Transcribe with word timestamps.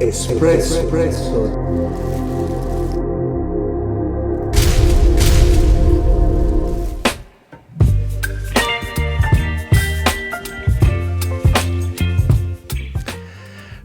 Espresso. 0.00 0.80
Espresso. 0.80 1.48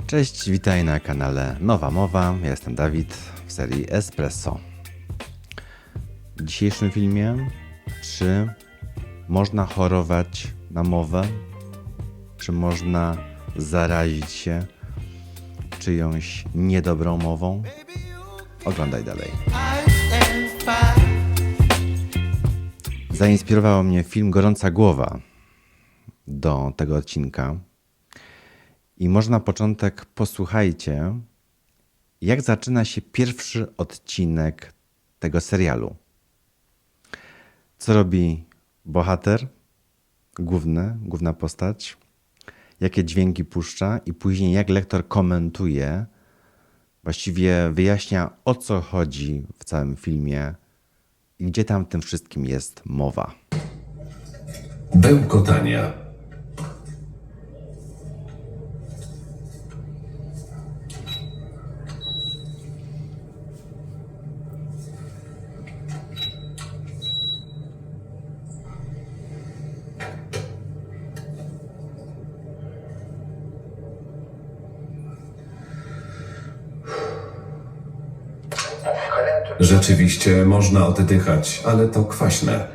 Cześć, 0.07 0.49
witaj 0.49 0.84
na 0.84 0.99
kanale 0.99 1.56
Nowa 1.60 1.92
Mowa. 1.92 2.36
Ja 2.44 2.50
jestem 2.50 2.76
Dawid 2.76 3.14
w 3.46 3.54
serii 3.54 3.86
Espresso. 3.90 4.60
W 6.38 6.44
dzisiejszym 6.44 6.92
filmie, 6.92 7.48
czy 8.02 8.50
można 9.28 9.66
chorować 9.66 10.48
na 10.72 10.84
mowę? 10.84 11.24
Czy 12.38 12.52
można 12.52 13.18
zarazić 13.56 14.32
się 14.32 14.72
czyjąś 15.84 16.45
niedobrą 16.55 17.18
mową? 17.18 17.63
Oglądaj 18.66 19.03
dalej. 19.03 19.31
Zainspirował 23.12 23.84
mnie 23.84 24.04
film 24.04 24.31
Gorąca 24.31 24.71
Głowa 24.71 25.20
do 26.27 26.73
tego 26.77 26.95
odcinka. 26.95 27.55
I 28.98 29.09
może 29.09 29.31
na 29.31 29.40
początek 29.40 30.05
posłuchajcie, 30.05 31.20
jak 32.21 32.41
zaczyna 32.41 32.85
się 32.85 33.02
pierwszy 33.02 33.76
odcinek 33.77 34.73
tego 35.20 35.41
serialu. 35.41 35.95
Co 37.77 37.93
robi 37.93 38.43
bohater, 38.85 39.48
główny, 40.40 40.98
główna 41.02 41.34
postać, 41.34 41.98
jakie 42.80 43.04
dźwięki 43.04 43.45
puszcza, 43.45 44.00
i 44.05 44.13
później 44.13 44.54
jak 44.54 44.70
lektor 44.70 45.08
komentuje, 45.08 46.05
właściwie 47.04 47.70
wyjaśnia 47.73 48.30
o 48.46 48.55
co 48.55 48.82
chodzi 48.82 49.46
w 49.60 49.63
całym 49.63 49.96
filmie 49.96 50.55
i 51.40 51.46
gdzie 51.46 51.65
tam 51.65 51.85
w 51.85 51.88
tym 51.88 52.02
wszystkim 52.02 52.46
jest 52.46 52.82
mowa. 52.85 53.35
Bełkotania. 54.96 56.02
Rzeczywiście 79.64 80.45
można 80.45 80.88
oddychać, 80.88 81.64
ale 81.66 81.88
to 81.88 82.03
kwaśne. 82.03 82.67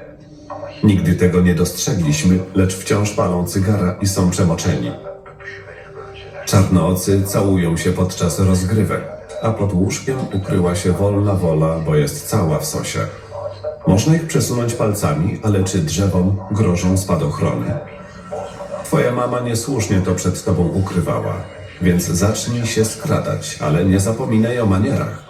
Nigdy 0.85 1.15
tego 1.15 1.41
nie 1.41 1.55
dostrzegliśmy, 1.55 2.39
lecz 2.55 2.77
wciąż 2.77 3.11
palą 3.11 3.47
cygara 3.47 3.97
i 4.01 4.07
są 4.07 4.31
przemoczeni. 4.31 4.91
Czarnoocy 6.47 7.23
całują 7.23 7.77
się 7.77 7.93
podczas 7.93 8.39
rozgrywek, 8.39 9.03
a 9.43 9.51
pod 9.51 9.73
łóżkiem 9.73 10.19
ukryła 10.35 10.75
się 10.75 10.93
wolna 10.93 11.35
wola, 11.35 11.79
bo 11.79 11.95
jest 11.95 12.29
cała 12.29 12.59
w 12.59 12.67
sosie. 12.67 13.01
Można 13.87 14.15
ich 14.15 14.27
przesunąć 14.27 14.75
palcami, 14.75 15.41
ale 15.43 15.65
czy 15.65 15.79
drzewom 15.79 16.39
grożą 16.51 16.99
spadochrony? 16.99 17.75
Twoja 18.85 19.13
mama 19.13 19.41
niesłusznie 19.41 20.01
to 20.01 20.15
przed 20.15 20.45
tobą 20.45 20.69
ukrywała, 20.69 21.35
więc 21.83 22.05
zacznij 22.05 22.67
się 22.67 22.85
skradać, 22.85 23.59
ale 23.61 23.85
nie 23.85 24.01
zapominaj 24.01 24.61
o 24.61 24.67
manierach. 24.67 25.28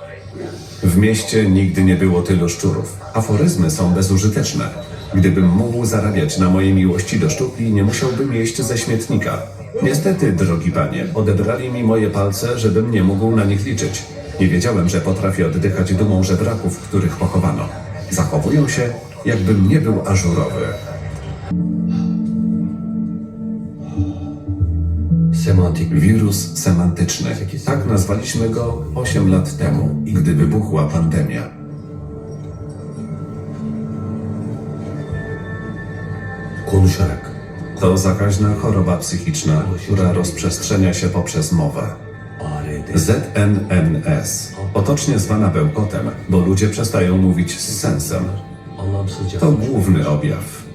W 0.83 0.97
mieście 0.97 1.51
nigdy 1.51 1.85
nie 1.85 1.97
było 1.97 2.23
tylu 2.23 2.49
szczurów. 2.49 2.97
Aforyzmy 3.15 3.71
są 3.71 3.95
bezużyteczne. 3.95 4.71
Gdybym 5.15 5.49
mógł 5.49 5.85
zarabiać 5.85 6.39
na 6.39 6.51
mojej 6.51 6.75
miłości 6.75 7.21
do 7.21 7.31
sztuki, 7.31 7.73
nie 7.73 7.83
musiałbym 7.83 8.35
jeść 8.35 8.63
ze 8.63 8.79
śmietnika. 8.79 9.43
Niestety, 9.83 10.33
drogi 10.33 10.73
panie, 10.73 11.07
odebrali 11.15 11.71
mi 11.71 11.85
moje 11.85 12.11
palce, 12.11 12.59
żebym 12.59 12.91
nie 12.91 13.03
mógł 13.03 13.37
na 13.37 13.45
nich 13.45 13.65
liczyć. 13.65 14.03
Nie 14.41 14.49
wiedziałem, 14.49 14.89
że 14.89 15.01
potrafię 15.01 15.47
oddychać 15.47 15.95
dumą 15.95 16.23
żebraków, 16.23 16.79
których 16.79 17.17
pochowano. 17.17 17.69
Zachowują 18.11 18.69
się, 18.69 18.91
jakbym 19.25 19.69
nie 19.69 19.81
był 19.81 20.09
ażurowy. 20.09 20.67
Wirus 25.91 26.59
semantyczny. 26.59 27.37
Tak 27.65 27.87
nazwaliśmy 27.87 28.51
go 28.51 28.85
8 28.95 29.31
lat 29.31 29.57
temu, 29.57 30.03
gdy 30.05 30.35
wybuchła 30.35 30.89
pandemia. 30.89 31.43
Konuşarak. 36.71 37.31
To 37.81 37.99
zakaźna 37.99 38.55
choroba 38.55 38.97
psychiczna, 38.97 39.63
która 39.85 40.13
rozprzestrzenia 40.13 40.95
się 40.95 41.09
poprzez 41.09 41.53
mowę. 41.53 41.83
ZNNS, 42.95 44.53
potocznie 44.75 45.19
zwana 45.19 45.49
bełkotem, 45.49 46.11
bo 46.29 46.41
ludzie 46.41 46.69
przestają 46.69 47.17
mówić 47.17 47.61
z 47.61 47.81
sensem. 47.81 48.25
To 49.41 49.53
główny 49.53 50.09
objaw. 50.09 50.69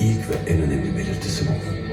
ilk 0.00 0.26
ve 0.26 0.46
en 0.46 0.62
önemli 0.62 0.92
belirtisi 0.92 1.44
bu. 1.44 1.87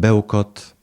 Bełkot 0.00 0.76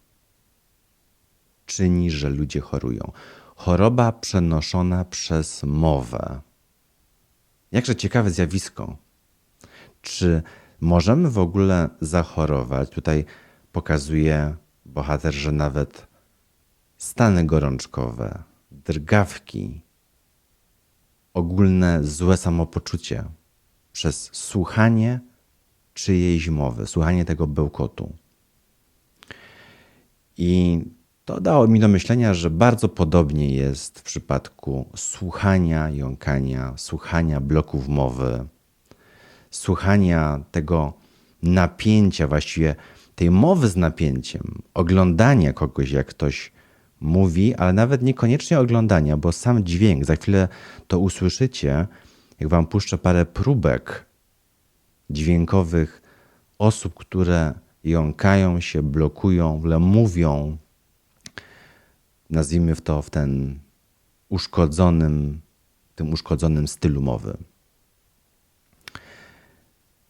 czyni, 1.66 2.12
że 2.12 2.30
ludzie 2.30 2.62
chorują. 2.62 3.12
Choroba 3.56 4.12
przenoszona 4.12 5.06
przez 5.06 5.64
mowę. 5.64 6.42
Jakże 7.72 7.96
ciekawe 7.96 8.32
zjawisko. 8.32 8.98
Czy 10.02 10.44
możemy 10.82 11.30
w 11.30 11.38
ogóle 11.38 11.90
zachorować? 12.02 12.90
Tutaj 12.90 13.26
pokazuje 13.72 14.56
bohater, 14.86 15.34
że 15.34 15.52
nawet 15.52 16.08
stany 16.98 17.46
gorączkowe, 17.46 18.44
drgawki, 18.72 19.82
ogólne 21.34 22.04
złe 22.04 22.38
samopoczucie 22.38 23.24
przez 23.92 24.30
słuchanie 24.34 25.20
czyjejś 25.94 26.50
mowy, 26.50 26.88
słuchanie 26.88 27.26
tego 27.26 27.48
bełkotu. 27.48 28.27
I 30.38 30.82
to 31.26 31.42
dało 31.42 31.68
mi 31.68 31.80
do 31.80 31.88
myślenia, 31.88 32.34
że 32.34 32.50
bardzo 32.50 32.90
podobnie 32.90 33.56
jest 33.56 34.00
w 34.00 34.04
przypadku 34.04 34.90
słuchania 34.96 35.90
jąkania, 35.90 36.74
słuchania 36.78 37.42
bloków 37.42 37.88
mowy, 37.88 38.46
słuchania 39.52 40.44
tego 40.52 40.94
napięcia, 41.44 42.28
właściwie 42.28 42.76
tej 43.16 43.32
mowy 43.32 43.68
z 43.68 43.76
napięciem, 43.76 44.62
oglądania 44.74 45.54
kogoś, 45.54 45.92
jak 45.92 46.08
ktoś 46.08 46.52
mówi, 47.00 47.56
ale 47.56 47.74
nawet 47.74 48.02
niekoniecznie 48.02 48.60
oglądania, 48.60 49.18
bo 49.18 49.32
sam 49.32 49.64
dźwięk, 49.64 50.06
za 50.06 50.16
chwilę 50.16 50.48
to 50.88 51.00
usłyszycie, 51.00 51.88
jak 52.40 52.50
wam 52.50 52.68
puszczę 52.68 52.98
parę 52.98 53.26
próbek 53.26 54.06
dźwiękowych 55.10 56.02
osób, 56.60 56.94
które 56.94 57.54
jąkają 57.88 58.60
się, 58.60 58.84
blokują, 58.84 59.62
mówią, 59.80 60.58
nazwijmy 62.30 62.76
to 62.76 63.02
w 63.02 63.10
ten 63.10 63.60
uszkodzonym, 64.30 65.42
tym 65.96 66.14
uszkodzonym 66.14 66.68
stylu 66.68 67.02
mowy. 67.02 67.38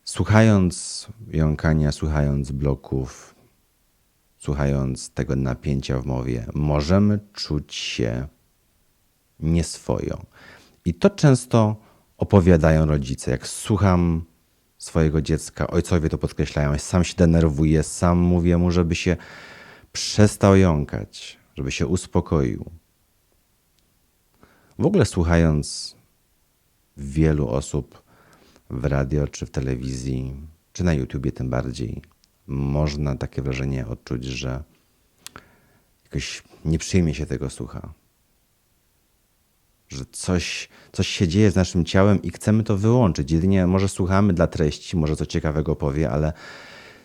Słuchając 0.03 1.07
jąkania, 1.27 1.91
słuchając 1.91 2.51
bloków, 2.51 3.35
słuchając 4.37 5.09
tego 5.09 5.35
napięcia 5.35 6.01
w 6.01 6.05
mowie, 6.05 6.45
możemy 6.53 7.19
czuć 7.33 7.75
się 7.75 8.27
nieswojo. 9.39 10.25
I 10.85 10.93
to 10.93 11.09
często 11.09 11.75
opowiadają 12.17 12.85
rodzice. 12.85 13.31
Jak 13.31 13.47
słucham 13.47 14.25
swojego 14.77 15.21
dziecka, 15.21 15.67
ojcowie 15.67 16.09
to 16.09 16.17
podkreślają, 16.17 16.77
sam 16.77 17.03
się 17.03 17.15
denerwuje, 17.15 17.83
sam 17.83 18.17
mówię 18.17 18.57
mu, 18.57 18.71
żeby 18.71 18.95
się 18.95 19.17
przestał 19.91 20.55
jąkać, 20.55 21.37
żeby 21.57 21.71
się 21.71 21.87
uspokoił. 21.87 22.71
W 24.79 24.85
ogóle 24.85 25.05
słuchając 25.05 25.95
wielu 26.97 27.47
osób 27.49 28.03
w 28.69 28.85
radio 28.85 29.27
czy 29.27 29.45
w 29.45 29.51
telewizji, 29.51 30.35
czy 30.73 30.83
na 30.83 30.93
YouTubie 30.93 31.31
tym 31.31 31.49
bardziej, 31.49 32.01
można 32.47 33.15
takie 33.15 33.41
wrażenie 33.41 33.87
odczuć, 33.87 34.25
że 34.25 34.63
jakoś 36.03 36.43
nieprzyjemnie 36.65 37.13
się 37.13 37.25
tego 37.25 37.49
słucha. 37.49 37.93
Że 39.89 40.05
coś, 40.11 40.69
coś 40.91 41.07
się 41.07 41.27
dzieje 41.27 41.51
z 41.51 41.55
naszym 41.55 41.85
ciałem 41.85 42.21
i 42.21 42.29
chcemy 42.29 42.63
to 42.63 42.77
wyłączyć. 42.77 43.31
Jedynie 43.31 43.67
może 43.67 43.89
słuchamy 43.89 44.33
dla 44.33 44.47
treści, 44.47 44.97
może 44.97 45.15
co 45.15 45.25
ciekawego 45.25 45.75
powie, 45.75 46.09
ale 46.09 46.33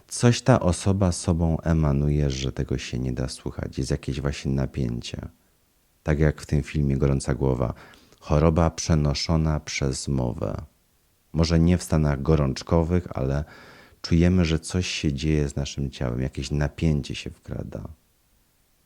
coś 0.09 0.43
ta 0.43 0.61
osoba 0.61 1.13
sobą 1.13 1.61
emanuje, 1.61 2.31
że 2.31 2.53
tego 2.53 2.79
się 2.79 2.99
nie 2.99 3.13
da 3.13 3.29
słuchać. 3.29 3.79
Jest 3.79 3.91
jakieś 3.91 4.21
właśnie 4.21 4.53
napięcie. 4.53 5.29
Tak 6.03 6.19
jak 6.19 6.41
w 6.41 6.47
tym 6.47 6.63
filmie 6.63 6.97
Gorąca 6.97 7.35
Głowa. 7.35 7.75
Choroba 8.21 8.71
przenoszona 8.71 9.61
przez 9.61 10.09
mowę. 10.09 10.63
Może 11.33 11.61
nie 11.61 11.79
w 11.79 11.83
stanach 11.83 12.23
gorączkowych, 12.23 13.07
ale 13.15 13.45
czujemy, 14.03 14.45
że 14.45 14.59
coś 14.59 14.87
się 14.87 15.13
dzieje 15.13 15.49
z 15.49 15.57
naszym 15.57 15.91
ciałem, 15.91 16.21
jakieś 16.21 16.51
napięcie 16.51 17.15
się 17.15 17.31
wkrada, 17.31 17.89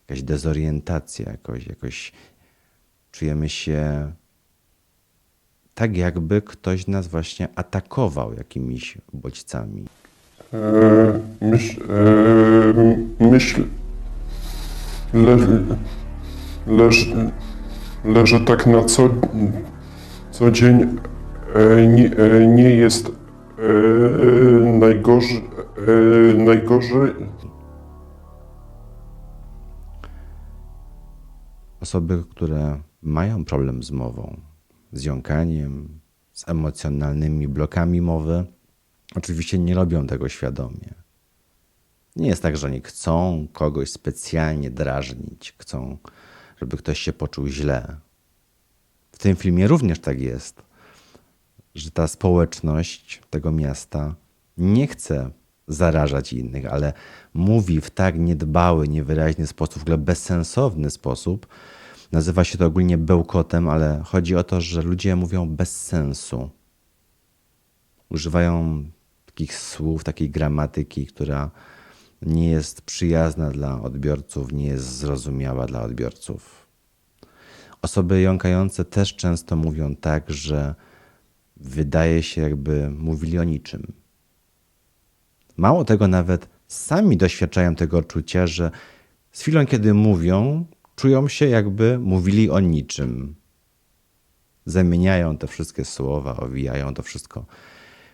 jakaś 0.09 0.23
dezorientacja, 0.23 1.31
jakoś, 1.31 1.67
jakoś 1.67 2.13
czujemy 3.17 3.49
się 3.49 4.13
tak, 5.75 5.97
jakby 5.97 6.43
ktoś 6.43 6.87
nas 6.87 7.09
właśnie 7.09 7.49
atakował 7.55 8.35
jakimiś 8.35 8.99
bodźcami. 9.13 9.85
E, 10.53 11.21
myśl, 11.41 11.83
e, 13.21 13.25
myśl, 13.31 13.65
le, 15.15 15.37
leż, 16.67 17.09
leżę 18.05 18.41
tak 18.41 18.67
na 18.67 18.85
co, 18.85 19.11
co 20.31 20.51
dzień 20.51 20.99
e, 21.55 21.87
nie, 21.87 22.17
e, 22.17 22.47
nie 22.47 22.71
jest 22.71 23.09
e, 23.09 23.13
najgorzej, 24.79 25.45
e, 25.77 26.35
najgorzej. 26.35 27.13
Osoby, 31.81 32.25
które 32.31 32.86
mają 33.07 33.45
problem 33.45 33.83
z 33.83 33.91
mową, 33.91 34.41
z 34.93 35.05
jąkaniem, 35.05 36.01
z 36.33 36.49
emocjonalnymi 36.49 37.49
blokami 37.49 38.01
mowy, 38.01 38.45
oczywiście 39.15 39.59
nie 39.59 39.75
robią 39.75 40.07
tego 40.07 40.29
świadomie. 40.29 40.95
Nie 42.17 42.29
jest 42.29 42.43
tak, 42.43 42.57
że 42.57 42.67
oni 42.67 42.81
chcą 42.81 43.47
kogoś 43.53 43.91
specjalnie 43.91 44.71
drażnić, 44.71 45.55
chcą, 45.59 45.99
żeby 46.61 46.77
ktoś 46.77 46.99
się 46.99 47.13
poczuł 47.13 47.47
źle. 47.47 47.97
W 49.13 49.19
tym 49.19 49.37
filmie 49.37 49.69
również 49.69 50.01
tak 50.01 50.21
jest, 50.21 50.63
że 51.75 51.91
ta 51.91 52.07
społeczność 52.07 53.23
tego 53.31 53.53
miasta 53.53 54.15
nie 54.59 54.87
chce 54.87 55.31
zarażać 55.69 56.33
innych, 56.33 56.67
ale 56.67 56.93
mówi 57.35 57.81
w 57.81 57.91
tak 57.91 58.19
niedbały, 58.19 58.89
niewyraźny 58.89 59.47
sposób, 59.47 59.79
w 59.79 59.83
ogóle 59.83 59.99
bezsensowny 59.99 60.91
sposób. 60.91 61.47
Nazywa 62.13 62.45
się 62.45 62.59
to 62.59 62.67
ogólnie 62.67 62.99
bełkotem, 62.99 63.69
ale 63.69 64.03
chodzi 64.05 64.37
o 64.37 64.45
to, 64.45 64.61
że 64.61 64.83
ludzie 64.83 65.17
mówią 65.17 65.49
bez 65.49 65.81
sensu. 65.85 66.51
Używają 68.09 68.85
takich 69.27 69.59
słów, 69.59 70.05
takiej 70.05 70.31
gramatyki, 70.31 71.07
która 71.07 71.51
nie 72.23 72.51
jest 72.51 72.83
przyjazna 72.83 73.51
dla 73.51 73.83
odbiorców, 73.83 74.53
nie 74.53 74.67
jest 74.67 74.97
zrozumiała 74.97 75.67
dla 75.67 75.83
odbiorców. 75.83 76.67
Osoby 77.83 78.21
jąkające 78.21 78.85
też 78.85 79.17
często 79.17 79.57
mówią 79.57 79.97
tak, 79.97 80.31
że 80.31 80.75
wydaje 81.57 82.23
się, 82.23 82.43
jakby 82.43 82.91
mówili 82.91 83.39
o 83.39 83.45
niczym. 83.45 83.93
Mało 85.57 85.85
tego, 85.85 86.09
nawet 86.09 86.49
sami 86.69 87.17
doświadczają 87.17 87.75
tego 87.75 87.99
odczucia, 87.99 88.47
że 88.47 88.71
z 89.33 89.41
chwilą, 89.41 89.67
kiedy 89.67 89.95
mówią, 89.95 90.67
czują 90.97 91.29
się, 91.29 91.49
jakby 91.49 91.99
mówili 91.99 92.51
o 92.51 92.61
niczym. 92.61 93.37
Zamieniają 94.67 95.39
te 95.39 95.47
wszystkie 95.47 95.85
słowa, 95.85 96.37
owijają 96.37 96.95
to 96.95 97.03
wszystko 97.03 97.47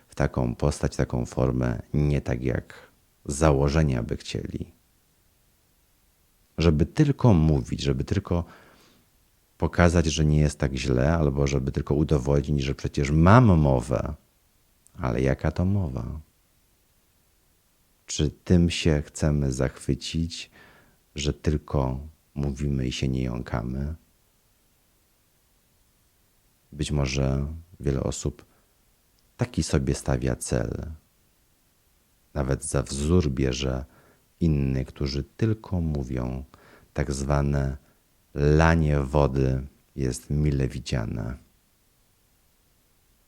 w 0.07 0.15
taką 0.15 0.55
postać, 0.55 0.95
taką 0.95 1.25
formę, 1.25 1.81
nie 1.93 2.21
tak 2.21 2.43
jak 2.43 2.91
założenia 3.25 4.03
by 4.03 4.17
chcieli. 4.17 4.71
Żeby 6.57 6.85
tylko 6.85 7.33
mówić, 7.33 7.81
żeby 7.81 8.03
tylko 8.03 8.43
pokazać, 9.57 10.05
że 10.05 10.25
nie 10.25 10.39
jest 10.39 10.59
tak 10.59 10.75
źle, 10.75 11.13
albo 11.13 11.47
żeby 11.47 11.71
tylko 11.71 11.95
udowodnić, 11.95 12.63
że 12.63 12.75
przecież 12.75 13.11
mam 13.11 13.45
mowę. 13.45 14.13
Ale 14.99 15.21
jaka 15.21 15.51
to 15.51 15.65
mowa? 15.65 16.19
Czy 18.05 18.29
tym 18.29 18.69
się 18.69 19.01
chcemy 19.05 19.51
zachwycić, 19.51 20.51
że 21.15 21.33
tylko 21.33 21.99
mówimy 22.35 22.87
i 22.87 22.91
się 22.91 23.07
nie 23.07 23.23
jąkamy? 23.23 23.95
Być 26.71 26.91
może 26.91 27.47
wiele 27.79 28.03
osób 28.03 28.45
taki 29.37 29.63
sobie 29.63 29.95
stawia 29.95 30.35
cel. 30.35 30.91
Nawet 32.33 32.63
za 32.63 32.83
wzór 32.83 33.31
bierze 33.31 33.85
innych, 34.39 34.87
którzy 34.87 35.23
tylko 35.23 35.81
mówią, 35.81 36.43
tak 36.93 37.11
zwane 37.11 37.77
lanie 38.33 38.99
wody 38.99 39.67
jest 39.95 40.29
mile 40.29 40.67
widziane. 40.67 41.37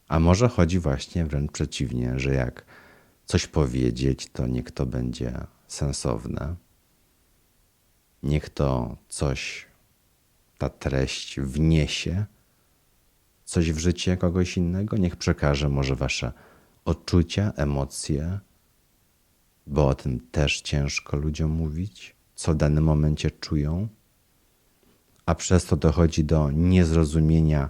A 0.08 0.20
może 0.20 0.50
chodzi 0.50 0.80
właśnie 0.80 1.26
wręcz 1.26 1.52
przeciwnie, 1.52 2.20
że 2.20 2.34
jak 2.34 2.66
coś 3.26 3.48
powiedzieć, 3.48 4.30
to 4.32 4.48
niech 4.48 4.72
to 4.72 4.86
będzie 4.86 5.34
sensowne. 5.68 6.56
Niech 8.26 8.50
to 8.50 8.98
coś, 9.10 9.66
ta 10.58 10.70
treść 10.70 11.40
wniesie 11.40 12.26
coś 13.44 13.72
w 13.72 13.78
życie 13.78 14.18
kogoś 14.18 14.58
innego, 14.58 14.98
niech 14.98 15.16
przekaże 15.16 15.70
może 15.70 15.96
wasze 15.96 16.32
odczucia, 16.86 17.54
emocje, 17.56 18.40
bo 19.68 19.88
o 19.88 19.96
tym 19.96 20.20
też 20.32 20.62
ciężko 20.62 21.18
ludziom 21.18 21.52
mówić, 21.52 22.16
co 22.36 22.54
w 22.54 22.56
danym 22.56 22.84
momencie 22.84 23.32
czują, 23.32 23.88
a 25.26 25.36
przez 25.36 25.66
to 25.66 25.76
dochodzi 25.76 26.24
do 26.24 26.52
niezrozumienia 26.52 27.70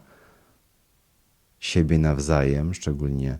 siebie 1.59 1.97
nawzajem, 1.97 2.73
szczególnie 2.73 3.37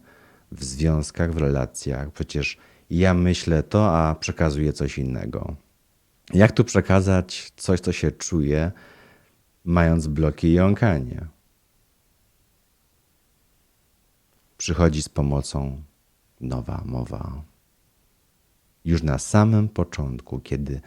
w 0.51 0.63
związkach, 0.63 1.33
w 1.33 1.37
relacjach. 1.37 2.11
Przecież 2.11 2.57
ja 2.89 3.13
myślę 3.13 3.63
to, 3.63 3.97
a 3.97 4.15
przekazuję 4.15 4.73
coś 4.73 4.97
innego. 4.97 5.64
Jak 6.33 6.51
tu 6.51 6.63
przekazać 6.63 7.51
coś, 7.55 7.79
co 7.79 7.91
się 7.91 8.11
czuje, 8.11 8.71
mając 9.65 10.07
bloki 10.07 10.47
i 10.47 10.53
jąkanie? 10.53 11.25
Przychodzi 14.57 15.01
z 15.01 15.09
pomocą 15.09 15.83
nowa 16.41 16.81
mowa. 16.85 17.43
Już 18.85 19.03
na 19.03 19.19
samym 19.19 19.69
początku, 19.69 20.39
kiedy 20.39 20.81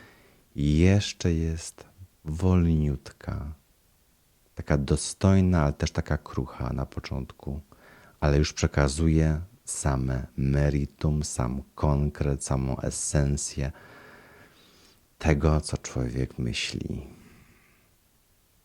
jeszcze 0.56 1.32
jest 1.32 1.84
wolniutka, 2.24 3.52
taka 4.54 4.78
dostojna, 4.78 5.62
ale 5.62 5.72
też 5.72 5.90
taka 5.90 6.18
krucha 6.18 6.72
na 6.72 6.86
początku, 6.86 7.60
ale 8.20 8.38
już 8.38 8.52
przekazuje 8.52 9.40
same 9.64 10.26
meritum, 10.36 11.24
sam 11.24 11.62
konkret, 11.74 12.44
samą 12.44 12.80
esencję 12.80 13.72
tego, 15.18 15.60
co 15.60 15.78
człowiek 15.78 16.38
myśli. 16.38 17.06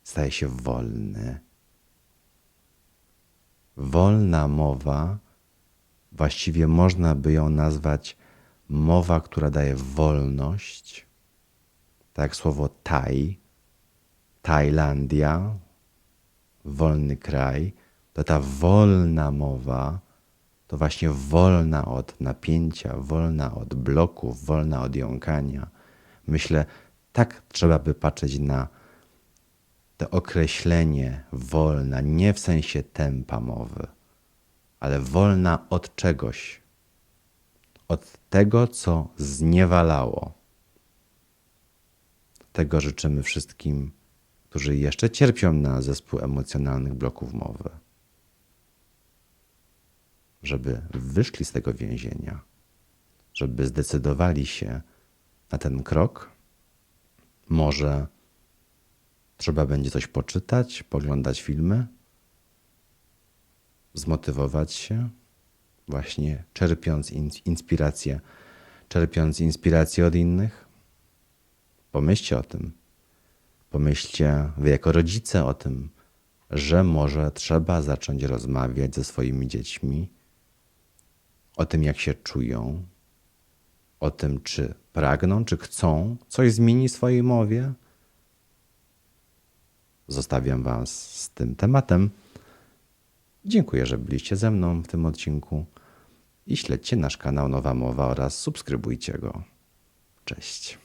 Staje 0.03 0.31
się 0.31 0.47
wolny. 0.47 1.39
Wolna 3.77 4.47
mowa, 4.47 5.17
właściwie 6.11 6.67
można 6.67 7.15
by 7.15 7.31
ją 7.31 7.49
nazwać 7.49 8.17
mowa, 8.69 9.21
która 9.21 9.49
daje 9.49 9.75
wolność, 9.75 11.07
tak 12.13 12.23
jak 12.23 12.35
słowo 12.35 12.69
Taj, 12.69 13.39
Tajlandia, 14.41 15.55
wolny 16.65 17.17
kraj, 17.17 17.73
to 18.13 18.23
ta 18.23 18.39
wolna 18.39 19.31
mowa 19.31 19.99
to 20.73 20.77
właśnie 20.77 21.09
wolna 21.09 21.85
od 21.85 22.21
napięcia, 22.21 22.97
wolna 22.97 23.55
od 23.55 23.73
bloków, 23.73 24.45
wolna 24.45 24.81
od 24.81 24.95
jąkania. 24.95 25.67
Myślę, 26.27 26.65
tak 27.13 27.41
trzeba 27.51 27.79
by 27.79 27.93
patrzeć 27.93 28.39
na 28.39 28.67
to 29.97 30.09
określenie 30.09 31.23
wolna, 31.31 32.01
nie 32.01 32.33
w 32.33 32.39
sensie 32.39 32.83
tempa 32.83 33.39
mowy, 33.39 33.87
ale 34.79 34.99
wolna 34.99 35.69
od 35.69 35.95
czegoś, 35.95 36.61
od 37.87 38.17
tego, 38.29 38.67
co 38.67 39.09
zniewalało. 39.17 40.33
Tego 42.53 42.81
życzymy 42.81 43.23
wszystkim, 43.23 43.91
którzy 44.49 44.77
jeszcze 44.77 45.09
cierpią 45.09 45.53
na 45.53 45.81
zespół 45.81 46.19
emocjonalnych 46.19 46.93
bloków 46.93 47.33
mowy. 47.33 47.69
Żeby 50.43 50.81
wyszli 50.93 51.45
z 51.45 51.51
tego 51.51 51.73
więzienia, 51.73 52.41
żeby 53.33 53.67
zdecydowali 53.67 54.45
się 54.45 54.81
na 55.53 55.57
ten 55.57 55.83
krok. 55.83 56.31
Może 57.49 58.07
trzeba 59.37 59.65
będzie 59.65 59.91
coś 59.91 60.07
poczytać, 60.07 60.83
poglądać 60.83 61.41
filmy, 61.41 61.87
zmotywować 63.93 64.73
się, 64.73 65.09
właśnie 65.87 66.43
czerpiąc 66.53 67.11
in- 67.11 67.29
inspirację 67.45 68.19
czerpiąc 68.89 69.39
inspirację 69.39 70.05
od 70.05 70.15
innych? 70.15 70.65
Pomyślcie 71.91 72.37
o 72.37 72.43
tym. 72.43 72.71
Pomyślcie 73.69 74.51
wy 74.57 74.69
jako 74.69 74.91
rodzice 74.91 75.45
o 75.45 75.53
tym, 75.53 75.89
że 76.49 76.83
może 76.83 77.31
trzeba 77.31 77.81
zacząć 77.81 78.23
rozmawiać 78.23 78.95
ze 78.95 79.03
swoimi 79.03 79.47
dziećmi 79.47 80.09
o 81.55 81.65
tym, 81.65 81.83
jak 81.83 81.99
się 81.99 82.13
czują, 82.13 82.85
o 83.99 84.11
tym, 84.11 84.41
czy 84.41 84.82
pragną, 84.93 85.45
czy 85.45 85.57
chcą 85.57 86.15
coś 86.27 86.53
zmienić 86.53 86.91
w 86.91 86.95
swojej 86.95 87.23
mowie. 87.23 87.73
Zostawiam 90.07 90.63
Was 90.63 91.21
z 91.21 91.29
tym 91.29 91.55
tematem. 91.55 92.09
Dziękuję, 93.45 93.85
że 93.85 93.97
byliście 93.97 94.35
ze 94.35 94.51
mną 94.51 94.81
w 94.81 94.87
tym 94.87 95.05
odcinku 95.05 95.65
i 96.47 96.57
śledźcie 96.57 96.95
nasz 96.95 97.17
kanał 97.17 97.49
Nowa 97.49 97.73
Mowa 97.73 98.07
oraz 98.07 98.39
subskrybujcie 98.39 99.13
go. 99.13 99.43
Cześć. 100.25 100.77